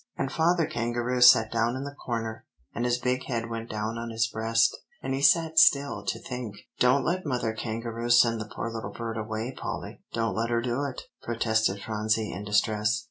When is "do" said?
10.63-10.83